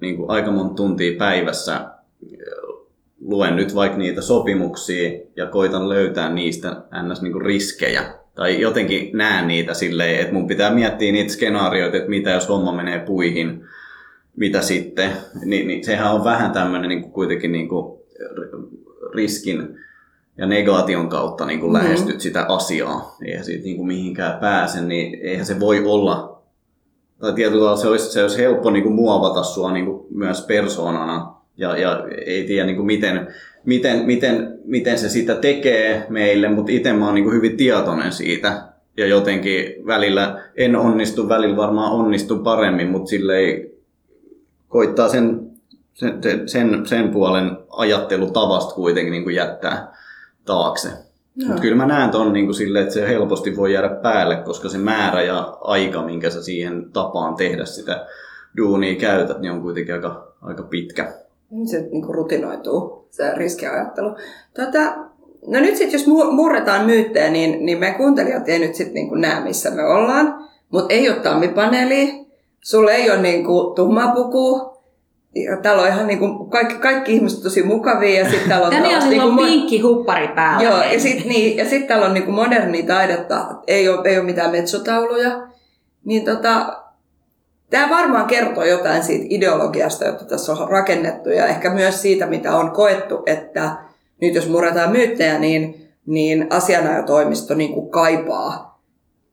[0.00, 1.90] niinku aika monta tuntia päivässä
[3.20, 7.22] luen nyt vaikka niitä sopimuksia ja koitan löytää niistä ns.
[7.22, 8.14] Niinku riskejä.
[8.36, 12.72] Tai jotenkin näen niitä silleen, että mun pitää miettiä niitä skenaarioita, että mitä jos homma
[12.72, 13.64] menee puihin,
[14.36, 15.10] mitä sitten.
[15.44, 18.00] Ni, niin sehän on vähän tämmöinen niin kuitenkin niin kuin
[19.14, 19.78] riskin
[20.38, 21.84] ja negaation kautta niin kuin mm-hmm.
[21.88, 26.42] lähestyt sitä asiaa, eihän siitä niin kuin mihinkään pääse, niin eihän se voi olla,
[27.20, 30.40] tai tietyllä tavalla se olisi, se olisi helppo niin kuin muovata sua niin kuin myös
[30.40, 33.34] persoonana, ja, ja ei tiedä niin kuin miten,
[33.66, 38.62] miten, miten, miten se sitä tekee meille, mutta itse mä oon niin hyvin tietoinen siitä.
[38.96, 43.80] Ja jotenkin välillä en onnistu, välillä varmaan onnistu paremmin, mutta sille ei
[44.68, 45.50] koittaa sen,
[45.94, 49.92] sen, sen, sen puolen ajattelutavasta kuitenkin niin kuin jättää
[50.44, 50.88] taakse.
[51.46, 54.68] Mutta kyllä mä näen ton niin kuin sille, että se helposti voi jäädä päälle, koska
[54.68, 58.06] se määrä ja aika, minkä sä siihen tapaan tehdä sitä
[58.56, 61.12] duunia käytät, niin on kuitenkin aika, aika pitkä.
[61.64, 64.16] Se niin kuin rutinoituu, se riskiajattelu.
[64.54, 64.94] Tota,
[65.46, 69.40] no nyt sitten, jos murretaan myyttejä, niin, niin me kuuntelijat ei nyt sitten niin näe,
[69.40, 70.48] missä me ollaan.
[70.70, 72.14] Mutta ei ole tammipaneelia,
[72.60, 74.76] sulla ei ole niin kuin tumma puku,
[75.34, 78.18] ja täällä on ihan niin kuin, kaikki, kaikki ihmiset tosi mukavia.
[78.18, 80.68] Ja sitten täällä on Danielilla niin on pinkki huppari päällä.
[80.68, 84.18] Joo, ja sitten niin, ja sit täällä on niin kuin modernia taidetta, ei ole, ei
[84.18, 85.48] ole mitään metsotauluja.
[86.04, 86.82] Niin tota,
[87.76, 92.56] tämä varmaan kertoo jotain siitä ideologiasta, jota tässä on rakennettu, ja ehkä myös siitä, mitä
[92.56, 93.76] on koettu, että
[94.20, 98.76] nyt jos murretaan myyttejä, niin, niin asianajotoimisto niin kuin kaipaa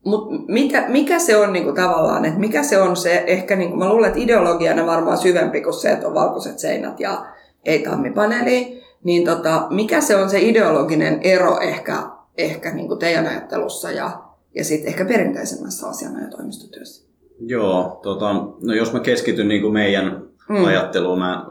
[0.05, 3.89] mutta mikä, mikä se on niinku tavallaan, että mikä se on se, ehkä niinku, mä
[3.89, 7.25] luulen, että ideologiana varmaan syvempi kuin se, että on valkoiset seinät ja
[7.65, 11.97] ei tammipaneeli, niin tota, mikä se on se ideologinen ero ehkä,
[12.37, 14.23] ehkä niinku teidän ajattelussa ja,
[14.55, 17.12] ja sitten ehkä perinteisemmässä asiana ja toimistotyössä?
[17.39, 20.65] Joo, tota, no jos mä keskityn niinku meidän mm.
[20.65, 21.45] ajatteluun, mä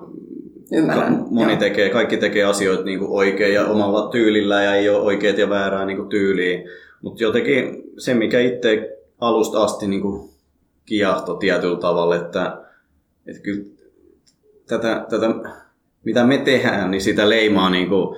[0.73, 1.25] Ymmärrän.
[1.31, 1.61] Moni joo.
[1.61, 5.87] tekee, kaikki tekee asioita niin oikein ja omalla tyylillä ja ei ole oikeat ja väärää
[5.87, 6.61] niin tyyliä.
[7.03, 10.31] Mutta jotenkin se, mikä itse alusta asti niin kuin
[10.87, 12.59] kiahto tietyllä tavalla, että,
[13.27, 13.64] että kyllä
[14.66, 15.27] tätä, tätä,
[16.05, 18.16] mitä me tehdään, niin sitä leimaa niin kuin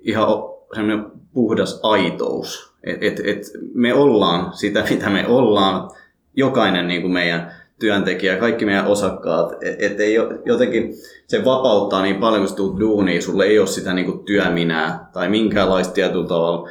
[0.00, 0.28] ihan
[0.74, 2.72] semmoinen puhdas aitous.
[2.84, 3.42] Et, et, et
[3.74, 5.90] me ollaan sitä, mitä me ollaan,
[6.36, 10.10] jokainen niin kuin meidän työntekijä, kaikki meidän osakkaat, että et
[10.44, 10.94] jotenkin
[11.26, 15.28] se vapauttaa niin paljon, kun tulet duuniin, sulle ei ole sitä niin kuin työminää tai
[15.28, 16.68] minkäänlaista tietyllä tavalla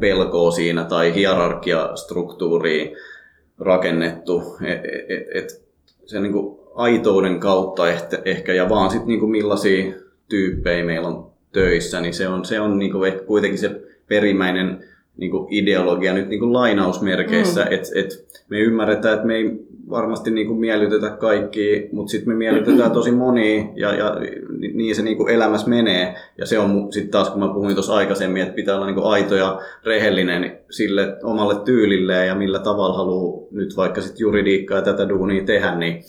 [0.00, 2.96] pelkoa siinä tai hierarkiastruktuuria
[3.58, 4.42] rakennettu.
[4.64, 5.62] Et, et, et
[6.06, 9.94] se niin kuin aitouden kautta ehkä, ehkä ja vaan sitten niin millaisia
[10.28, 14.84] tyyppejä meillä on töissä, niin se on, se on niin kuin kuitenkin se perimmäinen
[15.16, 17.72] niin kuin ideologia nyt niin kuin lainausmerkeissä, mm.
[17.72, 22.34] että et me ymmärretään, että me ei varmasti niin kuin miellytetä kaikki, mutta sitten me
[22.38, 24.16] miellytetään tosi monia ja, ja
[24.74, 26.14] niin se niin kuin elämässä menee.
[26.38, 29.06] Ja se on sitten taas, kun mä puhuin tuossa aikaisemmin, että pitää olla niin kuin
[29.06, 34.82] aito ja rehellinen sille omalle tyylilleen ja millä tavalla haluaa nyt vaikka sitten juridiikkaa ja
[34.82, 36.04] tätä duunia tehdä, niin,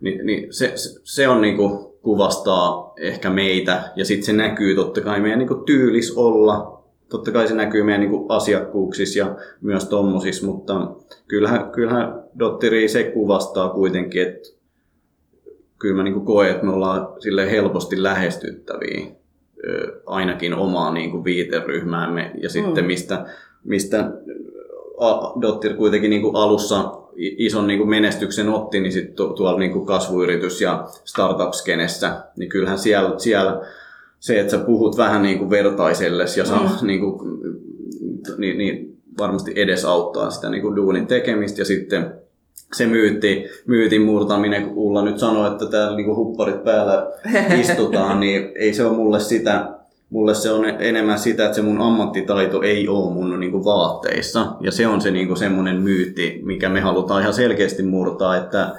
[0.00, 0.72] niin, niin se,
[1.04, 5.48] se on niin kuin kuvastaa ehkä meitä ja sitten se näkyy totta kai meidän niin
[5.48, 6.77] kuin tyylis olla
[7.08, 10.90] totta kai se näkyy meidän niin asiakkuuksissa ja myös tommosissa, mutta
[11.28, 14.48] kyllähän, kyllähän Dotteri se kuvastaa kuitenkin, että
[15.78, 19.06] kyllä mä niin koen, että me ollaan sille helposti lähestyttäviä
[20.06, 22.86] ainakin omaa niin kuin viiteryhmäämme ja sitten mm.
[22.86, 23.26] mistä,
[23.64, 24.12] mistä
[25.40, 29.86] Dottir kuitenkin niin kuin alussa ison niin kuin menestyksen otti, niin sitten tuolla niin kuin
[29.86, 33.60] kasvuyritys- ja startup-skenessä, niin kyllähän siellä, siellä
[34.20, 36.86] se, että sä puhut vähän niin kuin vertaiselles ja saa, mm.
[36.86, 37.40] niin, kuin,
[38.38, 42.12] niin, niin varmasti edesauttaa sitä niin kuin duunin tekemistä ja sitten
[42.74, 47.06] se myytti, myytin murtaminen, kun Ulla nyt sanoi, että täällä niin hupparit päällä
[47.60, 49.68] istutaan, niin ei se ole mulle sitä,
[50.10, 54.46] mulle se on enemmän sitä, että se mun ammattitaito ei ole mun niin kuin vaatteissa.
[54.60, 58.74] Ja se on se niin kuin semmoinen myytti, mikä me halutaan ihan selkeästi murtaa, että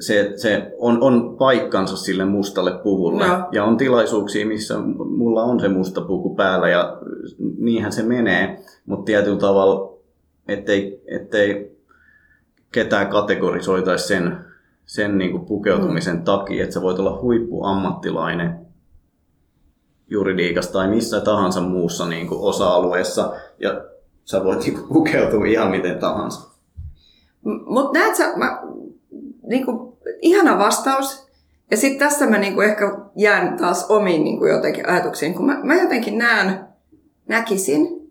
[0.00, 3.26] se, se on, on paikkansa sille mustalle puvulle.
[3.28, 3.48] No.
[3.52, 4.78] Ja on tilaisuuksia, missä
[5.16, 6.98] mulla on se musta puku päällä ja
[7.58, 8.64] niinhän se menee.
[8.86, 9.98] Mutta tietyllä tavalla,
[10.48, 11.76] ettei, ettei
[12.72, 14.38] ketään kategorisoitaisi sen,
[14.86, 16.24] sen niin kuin pukeutumisen mm.
[16.24, 18.66] takia, että sä voit olla huippuammattilainen
[20.10, 23.84] juridiikassa tai missä tahansa muussa niin kuin osa-alueessa ja
[24.24, 26.50] sä voit niin kuin, pukeutua ihan miten tahansa.
[27.66, 28.62] Mutta näet sä, mä
[29.54, 31.26] niin kuin, ihana vastaus.
[31.70, 35.46] Ja sitten tässä mä niin kuin ehkä jään taas omiin niin kuin jotenkin ajatuksiin, kun
[35.46, 36.60] mä, mä jotenkin näen,
[37.28, 38.10] näkisin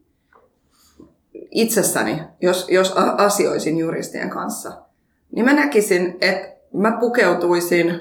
[1.52, 4.72] itsessäni, jos, jos asioisin juristien kanssa,
[5.32, 8.00] niin mä näkisin, että mä pukeutuisin,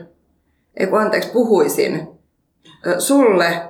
[0.76, 2.08] ei kun anteeksi, puhuisin
[2.98, 3.62] sulle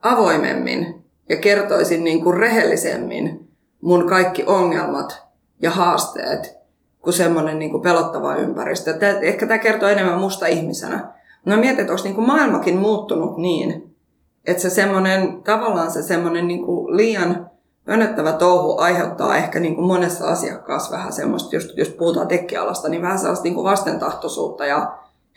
[0.00, 3.48] avoimemmin ja kertoisin niin kuin rehellisemmin
[3.80, 5.22] mun kaikki ongelmat
[5.62, 6.61] ja haasteet
[7.02, 8.92] kuin semmoinen niin kuin pelottava ympäristö.
[8.92, 11.08] Tää, ehkä tämä kertoo enemmän musta ihmisenä.
[11.44, 13.94] No mietin, että onko niin kuin maailmakin muuttunut niin,
[14.46, 17.50] että se semmoinen, tavallaan se semmoinen niin kuin liian
[17.84, 23.02] pönöttävä touhu aiheuttaa ehkä niin kuin monessa asiakkaassa vähän semmoista, jos, jos puhutaan tekkialasta, niin
[23.02, 24.92] vähän sellaista niin kuin vastentahtoisuutta ja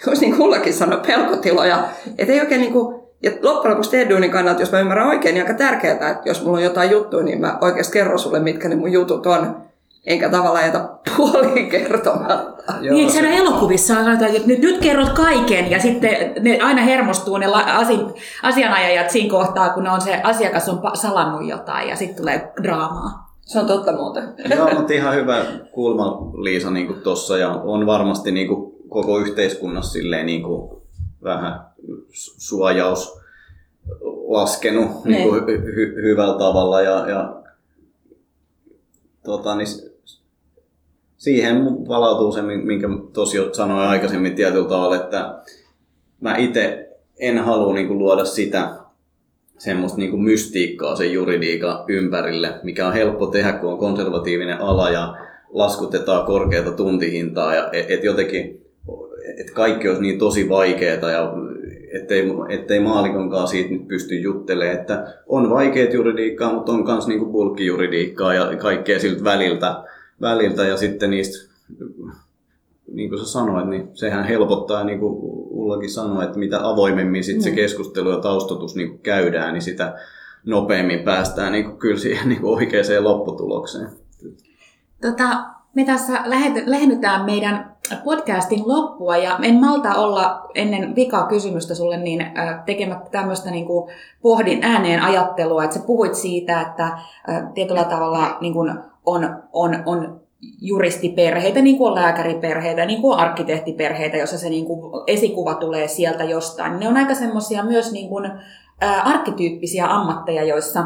[0.07, 1.83] jos niin kullakin sanoo pelkotiloja,
[2.17, 5.45] että ei oikein niin kuin, Ja loppujen lopuksi tehdyn kannalta, jos mä ymmärrän oikein, niin
[5.45, 8.75] aika tärkeää, että jos mulla on jotain juttuja, niin mä oikeasti kerron sulle, mitkä ne
[8.75, 9.64] mun jutut on.
[10.05, 12.73] Enkä tavallaan jätä puoliin kertomatta.
[12.81, 13.37] Joo, niin, se...
[13.37, 17.99] elokuvissa on että nyt, nyt kerrot kaiken ja sitten ne aina hermostuu ne asi,
[18.43, 23.25] asianajajat siinä kohtaa, kun on se asiakas on salannut jotain ja sitten tulee draamaa.
[23.41, 24.33] Se on totta muuten.
[24.55, 29.91] Joo, mutta ihan hyvä kulma Liisa niin tuossa ja on varmasti niin kuin, koko yhteiskunnassa
[29.91, 30.81] silleen, niin kuin,
[31.23, 31.59] vähän
[32.37, 33.19] suojaus
[34.27, 37.41] laskenut niin kuin, hy, hy, hyvällä tavalla ja, ja
[39.23, 39.94] tota, niin
[41.25, 45.35] siihen palautuu se, minkä tosi sanoin aikaisemmin tietyllä tavalla, että
[46.21, 48.69] mä itse en halua niin kuin, luoda sitä
[49.57, 54.89] semmoista niin kuin mystiikkaa sen juridiikan ympärille, mikä on helppo tehdä, kun on konservatiivinen ala
[54.89, 55.15] ja
[55.49, 58.61] laskutetaan korkeata tuntihintaa ja et, et jotenkin
[59.39, 61.33] et kaikki olisi niin tosi vaikeaa ja
[61.93, 67.25] ettei, ettei maalikonkaan siitä nyt pysty juttelemaan, että on vaikeat juridiikkaa, mutta on myös niin
[67.25, 69.75] bulkkijuridiikkaa ja kaikkea siltä väliltä,
[70.21, 71.53] väliltä ja sitten niistä,
[72.91, 75.13] niin kuin sä sanoit, niin sehän helpottaa, niin kuin
[75.49, 77.55] Ullakin sanoi, että mitä avoimemmin sit se mm.
[77.55, 79.93] keskustelu ja taustatus niin käydään, niin sitä
[80.45, 83.89] nopeammin päästään niin kuin kyllä siihen niin kuin oikeaan lopputulokseen.
[85.01, 86.21] Tota, me tässä
[86.65, 92.25] lähennytään meidän podcastin loppua ja en malta olla ennen vikaa kysymystä sulle niin
[92.65, 96.97] tekemättä tämmöistä niin kuin pohdin ääneen ajattelua, että sä puhuit siitä, että
[97.53, 98.73] tietyllä tavalla niin kuin
[99.05, 100.21] on, on, on
[100.61, 105.87] juristiperheitä, niin kuin on lääkäriperheitä, niin kuin on arkkitehtiperheitä, jossa se niin kuin esikuva tulee
[105.87, 106.79] sieltä jostain.
[106.79, 108.25] Ne on aika semmoisia myös niin kuin,
[108.83, 110.85] ä, arkkityyppisiä ammatteja, joissa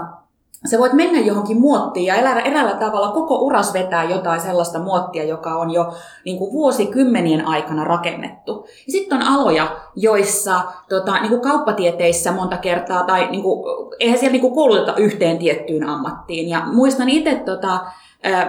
[0.71, 5.23] sä voit mennä johonkin muottiin ja elää eräällä tavalla koko uras vetää jotain sellaista muottia,
[5.23, 5.93] joka on jo
[6.25, 8.65] niin kuin vuosikymmenien aikana rakennettu.
[8.87, 13.63] Ja sitten on aloja, joissa tota, niin kuin kauppatieteissä monta kertaa, tai niin kuin,
[13.99, 16.49] eihän siellä niin kuin kouluteta yhteen tiettyyn ammattiin.
[16.49, 17.79] Ja muistan itse tota,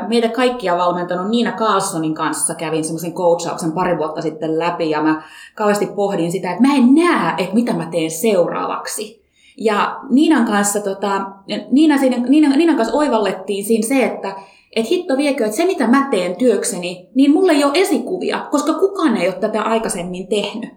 [0.09, 5.23] meitä kaikkia valmentanut Niina Carlsonin kanssa kävin semmoisen coachauksen pari vuotta sitten läpi ja mä
[5.55, 9.21] kauheasti pohdin sitä, että mä en näe, että mitä mä teen seuraavaksi.
[9.57, 11.27] Ja Niinan kanssa, tota,
[11.71, 11.97] Niina,
[12.29, 14.37] Niina, Niinan kanssa oivallettiin siinä se, että
[14.77, 18.75] et hitto viekö, että se mitä mä teen työkseni, niin mulle ei ole esikuvia, koska
[18.75, 20.71] kukaan ei ole tätä aikaisemmin tehnyt.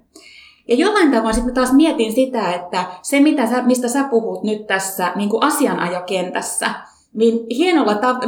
[0.67, 4.67] Ja jollain tavoin sitten taas mietin sitä, että se mitä sä, mistä sä puhut nyt
[4.67, 6.69] tässä niin kuin asianajakentässä,
[7.13, 8.19] niin hienolla ta-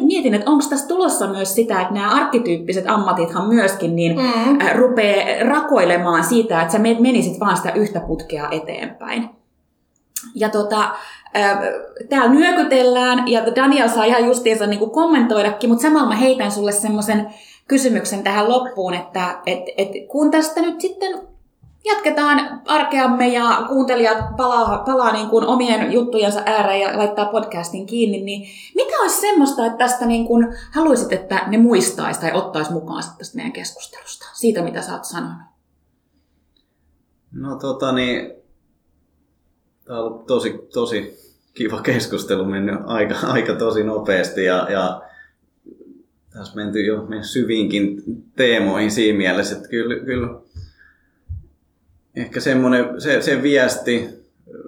[0.00, 4.58] mietin, että onko tässä tulossa myös sitä, että nämä arkkityyppiset ammatithan myöskin niin mm.
[4.74, 9.28] rupeaa rakoilemaan siitä, että sä menisit vaan sitä yhtä putkea eteenpäin.
[10.34, 10.90] Ja tota,
[12.08, 16.72] täällä nyökytellään, ja Daniel saa ihan justiinsa niin kuin kommentoidakin, mutta samalla mä heitän sulle
[16.72, 17.26] semmoisen
[17.68, 21.29] kysymyksen tähän loppuun, että et, et, kun tästä nyt sitten
[21.84, 28.20] jatketaan arkeamme ja kuuntelijat palaa, palaa niin kuin omien juttujensa ääreen ja laittaa podcastin kiinni,
[28.20, 33.02] niin mikä olisi semmoista, että tästä niin kuin haluaisit, että ne muistaisi tai ottaisi mukaan
[33.18, 35.50] tästä meidän keskustelusta, siitä mitä sä oot sanonut?
[37.32, 38.32] No tota niin,
[39.84, 41.16] tämä on ollut tosi, tosi
[41.54, 45.02] kiva keskustelu, mennyt aika, aika tosi nopeasti ja, ja
[46.32, 48.02] tässä menty jo syviinkin
[48.36, 50.40] teemoihin siinä mielessä, että kyllä, kyllä
[52.20, 54.08] ehkä semmoinen, se, se viesti,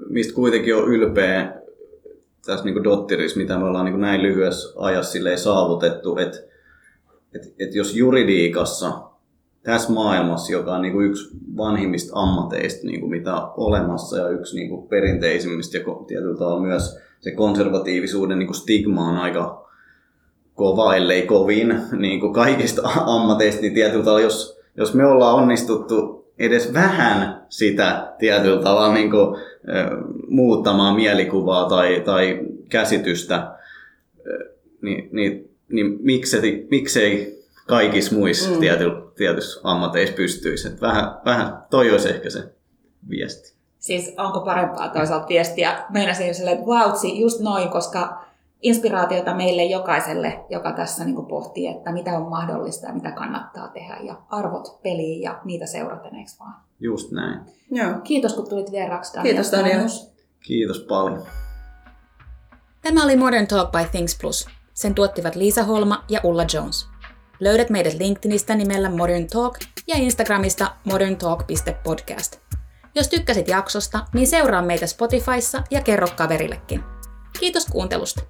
[0.08, 1.54] mistä kuitenkin on ylpeä
[2.46, 6.38] tässä niin dotterissa, mitä me ollaan niin näin lyhyessä ajassa saavutettu, että
[7.34, 9.02] että että jos juridiikassa
[9.62, 14.28] tässä maailmassa, joka on niin kuin yksi vanhimmista ammateista, niin kuin mitä on olemassa ja
[14.28, 19.68] yksi niin kuin perinteisimmistä ja tietyllä tavalla myös se konservatiivisuuden niin kuin stigma on aika
[20.54, 22.82] kova, ellei kovin niin kuin kaikista
[23.16, 29.10] ammateista, niin tietyllä tavalla, jos, jos me ollaan onnistuttu edes vähän sitä tietyllä tavalla niin
[29.10, 29.36] kuin,
[30.28, 33.52] muuttamaan mielikuvaa tai, tai käsitystä,
[34.82, 38.58] niin, niin, niin miksei, miksei kaikissa muissa mm.
[38.58, 38.84] tiety,
[39.16, 40.68] tietyissä ammateissa pystyisi.
[40.68, 42.42] Että vähän, vähän toi olisi ehkä se
[43.10, 43.52] viesti.
[43.78, 45.84] Siis onko parempaa toisaalta viestiä?
[45.90, 48.21] Meinasin sille, että vautsi, just noin, koska
[48.62, 53.96] inspiraatiota meille jokaiselle, joka tässä niin pohtii, että mitä on mahdollista ja mitä kannattaa tehdä
[54.02, 56.54] ja arvot peliin ja niitä seuraten, eikö vaan?
[56.80, 57.40] Just näin.
[57.70, 58.00] Joo.
[58.04, 59.34] Kiitos kun tulit vieraksi Daniel.
[59.34, 59.88] Kiitos Daniel.
[60.40, 61.26] Kiitos paljon.
[62.82, 64.46] Tämä oli Modern Talk by Things Plus.
[64.74, 66.88] Sen tuottivat Liisa Holma ja Ulla Jones.
[67.40, 72.36] Löydät meidät LinkedInistä nimellä Modern Talk ja Instagramista moderntalk.podcast.
[72.94, 76.84] Jos tykkäsit jaksosta, niin seuraa meitä Spotifyssa ja kerro kaverillekin.
[77.40, 78.22] Kiitos kuuntelusta.